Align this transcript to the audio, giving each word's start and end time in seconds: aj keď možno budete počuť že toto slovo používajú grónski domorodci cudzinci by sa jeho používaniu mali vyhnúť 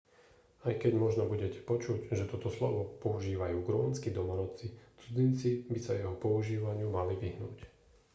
aj 0.67 0.73
keď 0.81 0.93
možno 1.03 1.23
budete 1.33 1.59
počuť 1.69 1.99
že 2.19 2.25
toto 2.31 2.49
slovo 2.57 2.81
používajú 3.05 3.57
grónski 3.69 4.09
domorodci 4.19 4.67
cudzinci 5.01 5.51
by 5.71 5.77
sa 5.85 5.93
jeho 5.99 6.15
používaniu 6.25 6.87
mali 6.99 7.13
vyhnúť 7.23 7.57